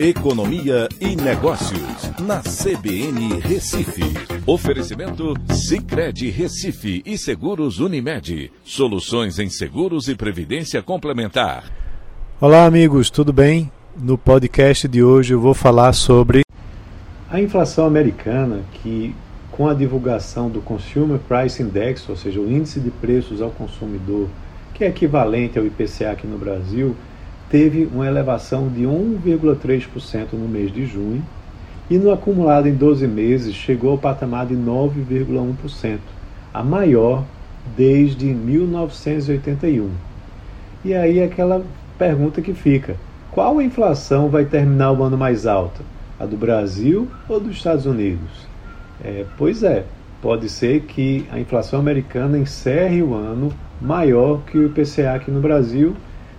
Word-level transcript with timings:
Economia 0.00 0.88
e 1.00 1.16
Negócios, 1.16 2.12
na 2.20 2.40
CBN 2.40 3.40
Recife. 3.40 4.04
Oferecimento 4.46 5.34
Cicred 5.52 6.30
Recife 6.30 7.02
e 7.04 7.18
Seguros 7.18 7.80
Unimed. 7.80 8.52
Soluções 8.62 9.40
em 9.40 9.50
seguros 9.50 10.06
e 10.06 10.14
previdência 10.14 10.80
complementar. 10.84 11.64
Olá, 12.40 12.64
amigos, 12.64 13.10
tudo 13.10 13.32
bem? 13.32 13.72
No 14.00 14.16
podcast 14.16 14.86
de 14.86 15.02
hoje 15.02 15.34
eu 15.34 15.40
vou 15.40 15.52
falar 15.52 15.92
sobre 15.92 16.42
a 17.28 17.40
inflação 17.40 17.84
americana, 17.84 18.60
que 18.74 19.12
com 19.50 19.66
a 19.66 19.74
divulgação 19.74 20.48
do 20.48 20.60
Consumer 20.60 21.18
Price 21.18 21.60
Index, 21.60 22.08
ou 22.08 22.14
seja, 22.14 22.38
o 22.38 22.48
índice 22.48 22.78
de 22.78 22.92
preços 22.92 23.42
ao 23.42 23.50
consumidor, 23.50 24.28
que 24.74 24.84
é 24.84 24.88
equivalente 24.90 25.58
ao 25.58 25.66
IPCA 25.66 26.12
aqui 26.12 26.28
no 26.28 26.38
Brasil, 26.38 26.94
teve 27.50 27.88
uma 27.92 28.06
elevação 28.06 28.68
de 28.68 28.82
1,3% 28.82 30.32
no 30.32 30.48
mês 30.48 30.72
de 30.72 30.86
junho 30.86 31.22
e 31.90 31.96
no 31.96 32.12
acumulado 32.12 32.68
em 32.68 32.74
12 32.74 33.06
meses 33.06 33.54
chegou 33.54 33.92
ao 33.92 33.98
patamar 33.98 34.46
de 34.46 34.54
9,1%, 34.54 35.98
a 36.52 36.62
maior 36.62 37.24
desde 37.76 38.26
1981. 38.26 39.90
E 40.84 40.94
aí 40.94 41.22
aquela 41.22 41.64
pergunta 41.98 42.42
que 42.42 42.52
fica: 42.52 42.96
qual 43.30 43.60
inflação 43.60 44.28
vai 44.28 44.44
terminar 44.44 44.92
o 44.92 45.02
ano 45.02 45.16
mais 45.16 45.46
alta? 45.46 45.82
A 46.18 46.26
do 46.26 46.36
Brasil 46.36 47.08
ou 47.28 47.38
dos 47.38 47.56
Estados 47.56 47.86
Unidos? 47.86 48.46
É, 49.02 49.24
pois 49.36 49.62
é, 49.62 49.84
pode 50.20 50.48
ser 50.48 50.82
que 50.82 51.24
a 51.30 51.38
inflação 51.38 51.78
americana 51.78 52.36
encerre 52.36 53.02
o 53.02 53.14
ano 53.14 53.52
maior 53.80 54.42
que 54.44 54.58
o 54.58 54.66
IPCA 54.66 55.14
aqui 55.14 55.30
no 55.30 55.40
Brasil, 55.40 55.94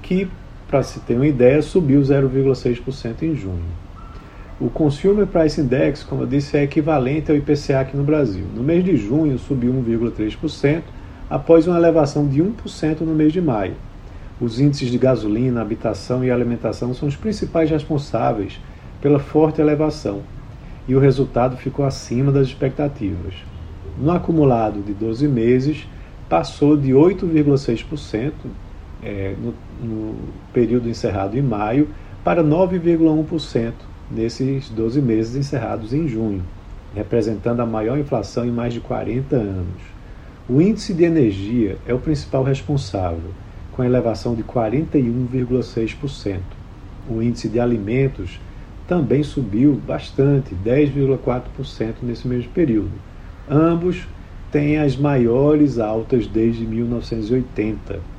que 0.00 0.28
para 0.74 0.82
se 0.82 0.98
ter 0.98 1.14
uma 1.14 1.24
ideia, 1.24 1.62
subiu 1.62 2.00
0,6% 2.00 3.22
em 3.22 3.36
junho. 3.36 3.62
O 4.60 4.68
Consumer 4.68 5.24
Price 5.24 5.60
Index, 5.60 6.02
como 6.02 6.22
eu 6.22 6.26
disse, 6.26 6.56
é 6.56 6.64
equivalente 6.64 7.30
ao 7.30 7.36
IPCA 7.36 7.78
aqui 7.78 7.96
no 7.96 8.02
Brasil. 8.02 8.44
No 8.52 8.60
mês 8.60 8.82
de 8.82 8.96
junho 8.96 9.38
subiu 9.38 9.72
1,3%, 9.72 10.82
após 11.30 11.68
uma 11.68 11.78
elevação 11.78 12.26
de 12.26 12.42
1% 12.42 13.02
no 13.02 13.14
mês 13.14 13.32
de 13.32 13.40
maio. 13.40 13.74
Os 14.40 14.58
índices 14.58 14.90
de 14.90 14.98
gasolina, 14.98 15.62
habitação 15.62 16.24
e 16.24 16.30
alimentação 16.32 16.92
são 16.92 17.06
os 17.06 17.14
principais 17.14 17.70
responsáveis 17.70 18.58
pela 19.00 19.20
forte 19.20 19.60
elevação, 19.60 20.22
e 20.88 20.96
o 20.96 20.98
resultado 20.98 21.56
ficou 21.56 21.84
acima 21.84 22.32
das 22.32 22.48
expectativas. 22.48 23.34
No 23.96 24.10
acumulado 24.10 24.82
de 24.82 24.92
12 24.92 25.28
meses, 25.28 25.86
passou 26.28 26.76
de 26.76 26.90
8,6%, 26.90 28.32
é, 29.04 29.34
no, 29.38 29.54
no 29.86 30.16
período 30.52 30.88
encerrado 30.88 31.38
em 31.38 31.42
maio 31.42 31.88
para 32.24 32.42
9,1% 32.42 33.72
nesses 34.10 34.70
12 34.70 35.02
meses 35.02 35.36
encerrados 35.36 35.92
em 35.92 36.08
junho, 36.08 36.42
representando 36.94 37.60
a 37.60 37.66
maior 37.66 37.98
inflação 37.98 38.46
em 38.46 38.50
mais 38.50 38.72
de 38.72 38.80
40 38.80 39.36
anos. 39.36 39.94
O 40.48 40.60
índice 40.60 40.94
de 40.94 41.04
energia 41.04 41.76
é 41.86 41.92
o 41.92 41.98
principal 41.98 42.42
responsável, 42.42 43.30
com 43.72 43.84
elevação 43.84 44.34
de 44.34 44.42
41,6%. 44.42 46.38
O 47.08 47.20
índice 47.20 47.48
de 47.48 47.60
alimentos 47.60 48.40
também 48.86 49.22
subiu 49.22 49.80
bastante, 49.86 50.54
10,4% 50.64 51.94
nesse 52.02 52.26
mesmo 52.28 52.50
período. 52.52 52.92
Ambos 53.48 54.06
têm 54.50 54.78
as 54.78 54.96
maiores 54.96 55.78
altas 55.78 56.26
desde 56.26 56.66
1980 56.66 58.13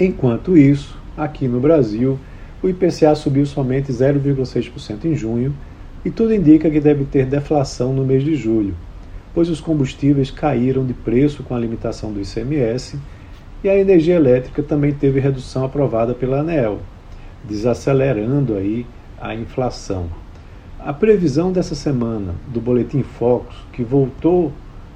Enquanto 0.00 0.56
isso, 0.56 0.98
aqui 1.16 1.46
no 1.46 1.60
Brasil, 1.60 2.18
o 2.62 2.68
IPCA 2.68 3.14
subiu 3.14 3.46
somente 3.46 3.92
0,6% 3.92 5.04
em 5.04 5.14
junho 5.14 5.54
e 6.04 6.10
tudo 6.10 6.34
indica 6.34 6.70
que 6.70 6.80
deve 6.80 7.04
ter 7.04 7.26
deflação 7.26 7.92
no 7.92 8.04
mês 8.04 8.24
de 8.24 8.34
julho, 8.34 8.74
pois 9.32 9.48
os 9.48 9.60
combustíveis 9.60 10.30
caíram 10.30 10.84
de 10.84 10.92
preço 10.92 11.42
com 11.44 11.54
a 11.54 11.58
limitação 11.58 12.12
do 12.12 12.20
ICMS 12.20 12.98
e 13.62 13.68
a 13.68 13.78
energia 13.78 14.16
elétrica 14.16 14.62
também 14.62 14.92
teve 14.92 15.20
redução 15.20 15.64
aprovada 15.64 16.12
pela 16.12 16.40
ANEEL, 16.40 16.80
desacelerando 17.44 18.56
aí 18.56 18.84
a 19.20 19.34
inflação. 19.34 20.08
A 20.78 20.92
previsão 20.92 21.52
dessa 21.52 21.74
semana 21.74 22.34
do 22.48 22.60
Boletim 22.60 23.02
Focus, 23.02 23.56
que 23.72 23.82
voltou 23.82 24.52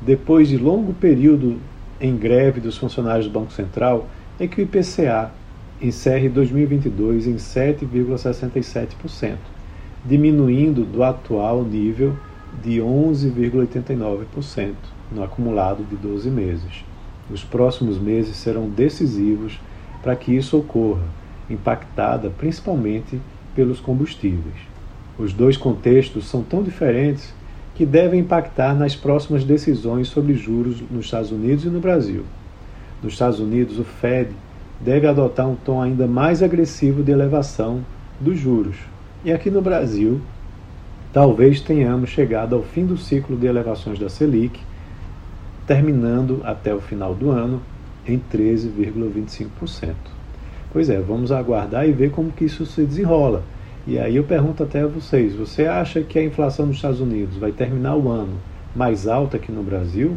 depois 0.00 0.48
de 0.48 0.58
longo 0.58 0.92
período 0.92 1.58
em 2.00 2.16
greve 2.16 2.60
dos 2.60 2.76
funcionários 2.76 3.26
do 3.26 3.32
Banco 3.32 3.52
Central, 3.52 4.06
é 4.40 4.46
que 4.46 4.60
o 4.60 4.64
IPCA 4.64 5.30
encerre 5.80 6.28
2022 6.28 7.26
em 7.26 7.36
7,67%, 7.36 9.36
diminuindo 10.04 10.84
do 10.84 11.02
atual 11.02 11.64
nível 11.64 12.14
de 12.62 12.78
11,89% 12.78 14.74
no 15.10 15.22
acumulado 15.22 15.84
de 15.84 15.96
12 15.96 16.30
meses. 16.30 16.84
Os 17.30 17.44
próximos 17.44 17.98
meses 17.98 18.36
serão 18.36 18.68
decisivos 18.68 19.60
para 20.02 20.16
que 20.16 20.34
isso 20.34 20.58
ocorra, 20.58 21.04
impactada 21.48 22.30
principalmente 22.30 23.20
pelos 23.54 23.80
combustíveis. 23.80 24.56
Os 25.18 25.32
dois 25.32 25.56
contextos 25.56 26.28
são 26.28 26.42
tão 26.42 26.62
diferentes 26.62 27.32
que 27.74 27.84
devem 27.84 28.20
impactar 28.20 28.74
nas 28.74 28.94
próximas 28.94 29.44
decisões 29.44 30.08
sobre 30.08 30.34
juros 30.34 30.82
nos 30.90 31.06
Estados 31.06 31.30
Unidos 31.30 31.64
e 31.64 31.68
no 31.68 31.80
Brasil 31.80 32.24
nos 33.02 33.14
Estados 33.14 33.40
Unidos, 33.40 33.78
o 33.78 33.84
Fed 33.84 34.30
deve 34.80 35.06
adotar 35.06 35.48
um 35.48 35.56
tom 35.56 35.80
ainda 35.80 36.06
mais 36.06 36.42
agressivo 36.42 37.02
de 37.02 37.12
elevação 37.12 37.80
dos 38.20 38.38
juros. 38.38 38.76
E 39.24 39.32
aqui 39.32 39.50
no 39.50 39.62
Brasil, 39.62 40.20
talvez 41.12 41.60
tenhamos 41.60 42.10
chegado 42.10 42.54
ao 42.54 42.62
fim 42.62 42.84
do 42.84 42.96
ciclo 42.96 43.36
de 43.36 43.46
elevações 43.46 43.98
da 43.98 44.08
Selic, 44.08 44.60
terminando 45.66 46.40
até 46.44 46.74
o 46.74 46.80
final 46.80 47.14
do 47.14 47.30
ano 47.30 47.62
em 48.06 48.20
13,25%. 48.32 49.94
Pois 50.72 50.88
é, 50.88 50.98
vamos 50.98 51.30
aguardar 51.30 51.88
e 51.88 51.92
ver 51.92 52.10
como 52.10 52.32
que 52.32 52.44
isso 52.44 52.66
se 52.66 52.82
desenrola. 52.82 53.42
E 53.86 53.98
aí 53.98 54.16
eu 54.16 54.24
pergunto 54.24 54.62
até 54.62 54.82
a 54.82 54.86
vocês, 54.86 55.34
você 55.34 55.66
acha 55.66 56.02
que 56.02 56.18
a 56.18 56.24
inflação 56.24 56.66
nos 56.66 56.76
Estados 56.76 57.00
Unidos 57.00 57.36
vai 57.36 57.52
terminar 57.52 57.96
o 57.96 58.08
ano 58.08 58.34
mais 58.74 59.06
alta 59.06 59.38
que 59.38 59.52
no 59.52 59.62
Brasil? 59.62 60.16